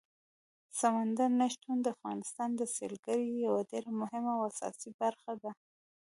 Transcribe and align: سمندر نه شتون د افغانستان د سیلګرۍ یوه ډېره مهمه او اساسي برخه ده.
سمندر 0.79 1.29
نه 1.39 1.47
شتون 1.53 1.77
د 1.81 1.87
افغانستان 1.95 2.49
د 2.55 2.61
سیلګرۍ 2.75 3.29
یوه 3.45 3.61
ډېره 3.71 3.91
مهمه 4.01 4.31
او 4.35 4.41
اساسي 4.51 4.89
برخه 5.01 5.33
ده. 5.41 5.51